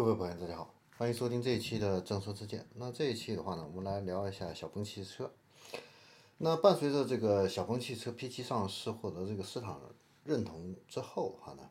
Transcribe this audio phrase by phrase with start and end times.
[0.00, 2.66] 各位朋友，大家好，欢迎收听这一期的正说之见。
[2.76, 5.30] 那这一期的话呢，我们来聊一下小鹏汽车。
[6.38, 9.78] 那伴随着这个小鹏汽车 P7 上市获得这个市场
[10.24, 11.68] 认同之后的话呢，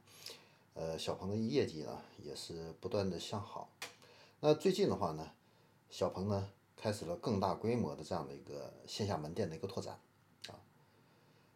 [0.75, 3.71] 呃，小鹏的业绩呢也是不断的向好。
[4.41, 5.31] 那最近的话呢，
[5.89, 9.99] 小鹏呢开始了更大规模的这样的一个线下门店的一个拓展
[10.49, 10.53] 啊。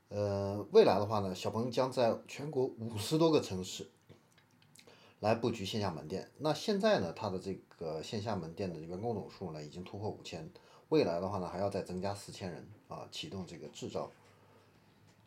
[0.10, 3.88] 呃，未来的话呢，小鹏将在全国五十多个城市。
[5.24, 10.52] 来布局线下门店，那现在呢，它的这个线下门店的员工总数呢已经突破五千，
[10.90, 14.12] 未来的话呢还要再增加四千人啊，启动这个制造，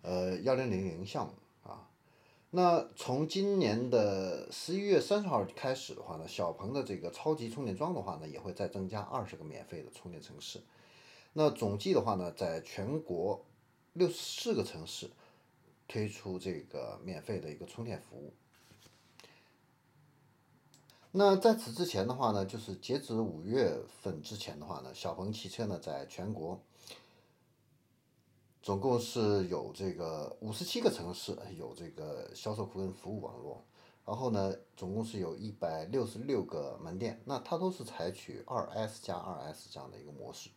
[0.02, 1.88] 呃幺零零零项目啊。
[2.50, 10.60] 那从今年的十一月三十号开始的话呢，小鹏的这个超级充电桩的话呢也会再增加二十个免费的充电城市，
[11.32, 13.42] 那总计的话呢，在全国
[13.94, 15.08] 六十四个城市
[15.88, 18.34] 推出这个免费的一个充电服务。
[21.18, 26.60] 那在此之前的话呢，就是截止五月份之前的话呢，小鹏汽车呢在全国
[28.62, 33.64] 总共是有这个五十七个城市有这个销售顾问服务网络，
[34.04, 40.50] 然后呢，总共是有一百六十六个门店，那它都是采取二 S 加二 S 这样的一个模式。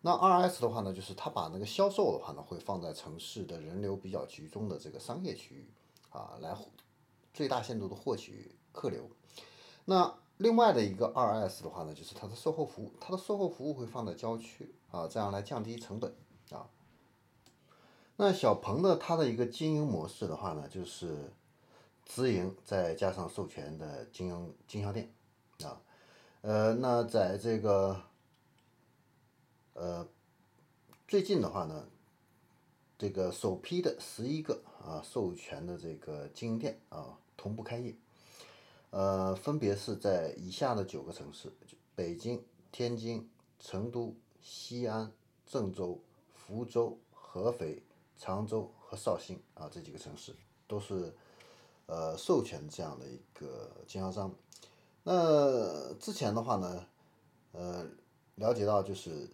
[0.00, 5.68] 那二 S 的话呢，就是它把那个销售的话呢，会放在城市的人流比较集中的这个商业区域
[6.10, 6.56] 啊，来
[7.34, 9.10] 最大限度的获取客流。
[9.84, 16.14] 那另外的一个二 S 的话呢，就是它的售后服务，它的售后服务会放在郊区啊，这样来降低成本
[16.50, 16.68] 啊。
[18.16, 21.32] 那小鹏的它的一个经营模式的话呢，就是
[22.04, 25.12] 直营再加上授权的经营经销店
[25.64, 25.80] 啊，
[26.42, 28.00] 呃，那在这个
[29.74, 30.06] 呃
[31.08, 31.86] 最近的话呢，
[32.98, 37.94] 这个首批的十一个啊授权的这个经营店啊同步开业。
[38.92, 41.50] 呃，分别是在以下的九个城市：
[41.94, 43.26] 北京、天津、
[43.58, 45.10] 成都、西安、
[45.46, 45.98] 郑州、
[46.34, 47.82] 福州、合肥、
[48.18, 50.36] 常州和绍兴啊，这几个城市
[50.68, 51.10] 都是
[51.86, 54.30] 呃授权这样的一个经销商。
[55.04, 56.86] 那之前的话呢，
[57.52, 57.86] 呃，
[58.34, 59.26] 了解到就是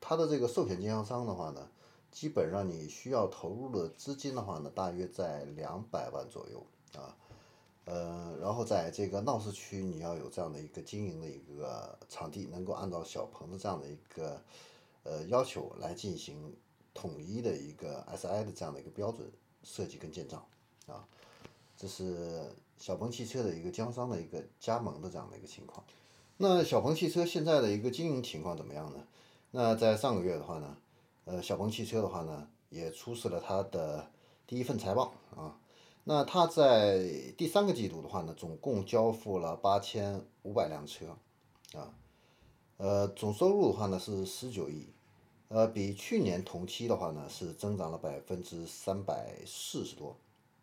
[0.00, 1.68] 它的这个授权经销商的话呢，
[2.10, 6.66] 基本上你需要投入的资金的话呢，大约在两百万左右
[6.98, 7.14] 啊。
[7.84, 14.42] 呃，然后在这个闹市区，你要有这样的一个经营的一个场地，能够按照小鹏的这样的一个
[15.04, 16.52] 呃要求来进行
[16.92, 19.30] 统一的一个 SI 的这样的一个标准
[19.62, 20.44] 设计跟建造
[20.88, 21.06] 啊，
[21.76, 25.84] 这是小鹏汽车的一个经销商的一个加盟的这样的一个情况。
[26.38, 29.06] 那小鹏汽车现在的一个经营情况怎么样呢？
[29.52, 30.76] 那在上个月的话呢，
[31.26, 34.10] 呃，小鹏汽车的话呢，也出示了它的
[34.48, 35.56] 第一份财报啊。
[36.04, 41.16] 那它在第三个季度的话呢，总共交付了八千五百辆车，
[41.74, 41.94] 啊，
[42.76, 44.88] 呃，总收入的话呢是十九亿，
[45.46, 50.16] 呃，比去年同期的话呢是增长了百分之三百四十多，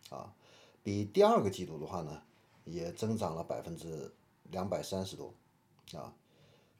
[0.10, 0.36] 啊，
[0.84, 2.22] 比第二个季度的话呢
[2.66, 4.14] 也增长了百分之
[4.52, 5.34] 两百三十多，
[5.94, 6.14] 啊，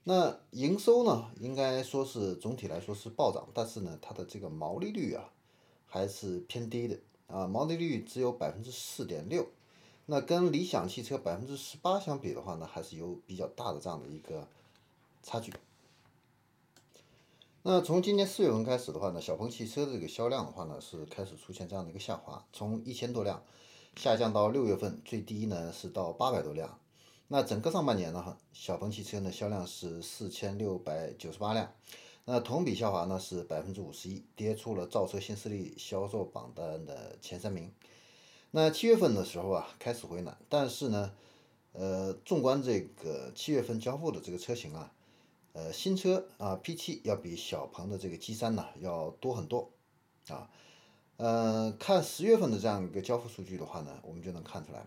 [0.04, 5.32] 那营收呢应该说是总体来说是暴涨，但是呢它的这个毛利率啊
[5.86, 7.00] 还是偏低的。
[7.30, 9.48] 啊，毛利率只有百分之四点六，
[10.08, 14.48] 那跟理想汽车百分之十八相比的话呢，还是有比较大的这样的一个
[15.22, 15.54] 差距。
[17.62, 23.44] 那从今年四月份开始的话呢，小鹏汽车的这个销量的话呢，是开始出现这样的一个下滑，从一千多辆
[23.96, 26.80] 下降到六月份最低呢是到八百多辆。
[27.28, 31.72] 那整个上半年呢，小鹏汽车呢销量是四千六百九十八辆。
[32.32, 37.74] 那同比下滑呢是百分之五十一，跌出了造车新势力销售榜单的前三名。
[38.52, 41.12] 那七月份的时候啊开始回暖，但是呢，
[41.72, 44.94] 呃，纵观这个七月份交付的这个车型啊，
[45.54, 49.72] 呃，新车啊 P7 要比小鹏的这个 G3 呢要多很多
[50.28, 50.52] 啊。
[51.18, 54.86] 呃，看十月份的这样一个交付数据的话呢，我们就能看出来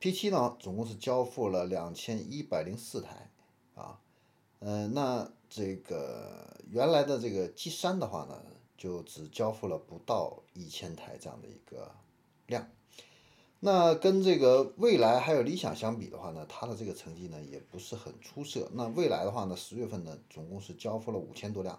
[0.00, 3.30] ，P7 呢总共是交付了两千一百零四台
[3.74, 4.00] 啊。
[4.60, 8.40] 嗯，那这个原来的这个 G 三的话呢，
[8.78, 11.90] 就只交付了不到一千台这样的一个
[12.46, 12.70] 量。
[13.58, 18.70] 那跟这个蔚来还有理想相比的话呢，它的这个成绩呢也不是很出色。
[18.74, 21.78] 那蔚来的话呢，十月份呢总共是交付了五千多辆，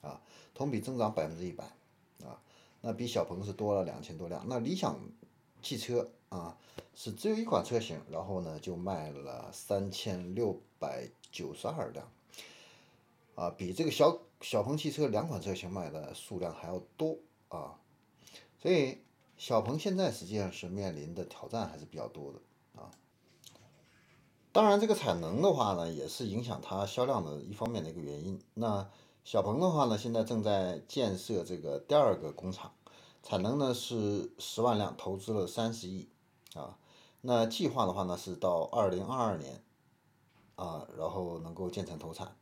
[0.00, 0.20] 啊，
[0.54, 1.64] 同比增长百分之一百，
[2.24, 2.40] 啊，
[2.80, 4.42] 那比小鹏是多了两千多辆。
[4.48, 4.98] 那理想
[5.60, 6.56] 汽车啊
[6.94, 11.08] 是只有一款车型，然后呢就卖了三千六百。
[11.34, 12.06] 九十二辆，
[13.34, 17.18] 啊，比这个小小鹏汽车两款车型卖的数量还要多
[17.48, 17.78] 啊，
[18.58, 18.98] 所以
[19.36, 22.38] 小鹏现在实际上是面临的挑战还是比较多的
[22.80, 22.90] 啊。
[24.52, 28.38] 当然，这个产能的话呢，也是影响它销量的一方面的一个原因。
[28.52, 28.90] 那
[29.24, 32.74] 小鹏的话呢，现在正在建设这个第二个工厂，
[33.22, 36.10] 产能呢是十万辆，投资了三十亿
[36.54, 36.76] 啊。
[37.22, 39.64] 那计划的话呢，是到二零二二年
[40.56, 42.36] 啊，然后能够建成投产。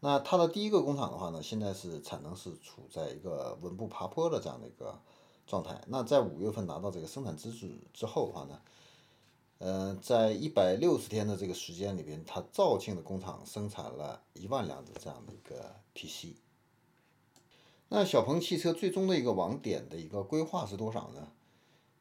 [0.00, 5.00] 那它的第一个工厂的话呢，现在是产能是处在一个稳步爬坡的这样的一个
[5.46, 5.82] 状态。
[5.88, 8.60] 那在五月份拿到这个生产资质之后的话呢，
[9.58, 16.36] 呃，在一百六十天的这个时间里边，它肇庆的工厂生产了一万辆的这样的一个 PC。
[17.88, 21.32] 那小鹏汽车最终的一个网点的一个规划是多少呢？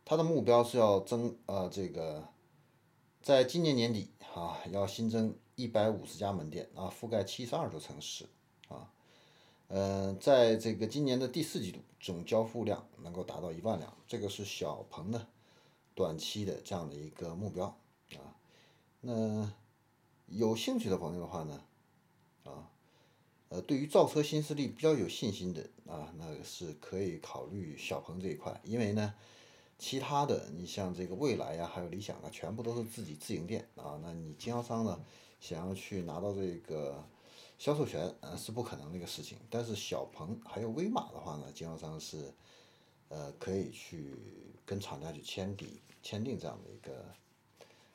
[0.06, 2.28] 它的目标是要增呃这个，
[3.24, 8.28] 在今年年底啊要新增一百五十家门店啊，覆盖七十二座城市
[8.68, 8.94] 啊，
[9.70, 15.28] 呃，在这个今年的第四季度总交付量能够达到一万辆，这个是小鹏的
[15.96, 17.76] 短期的这样的一个目标
[18.12, 18.38] 啊。
[19.02, 19.52] 那
[20.28, 21.64] 有兴趣的朋友的话呢，
[22.44, 22.70] 啊，
[23.50, 29.16] 呃，对于造车新势力比较有信心的啊，那是可以考虑小鹏这一块，因为呢。
[29.80, 34.00] 其他的，你像这个蔚来呀，还有理想啊，全部都是自己自营店啊。
[34.02, 35.06] 那你经销商呢，
[35.40, 37.04] 想要去拿到这个
[37.58, 39.38] 销售权，呃，是不可能的一个事情。
[39.50, 42.34] 但是小鹏还有威马的话呢，经销商是，
[43.10, 44.16] 呃，可以去
[44.66, 47.06] 跟厂家去签底签订这样的一个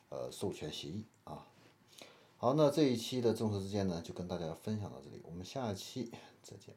[0.08, 1.46] 呃授权协议啊。
[2.36, 6.10] 好，那这一期的众筹之间呢，就跟大家分享到这里，我们下期
[6.42, 6.74] 再见。